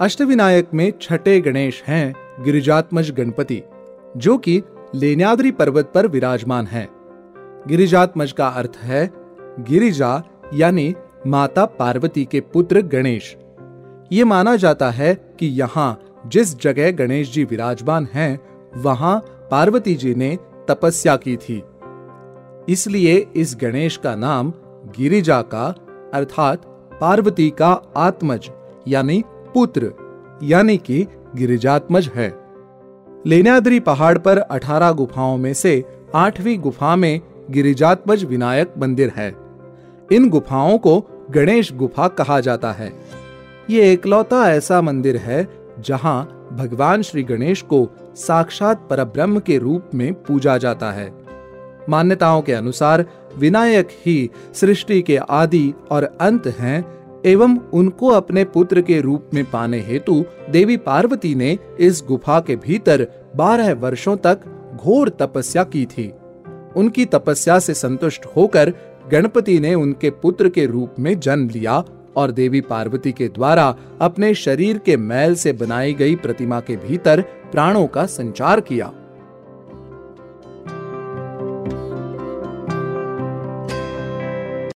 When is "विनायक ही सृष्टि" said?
53.38-55.02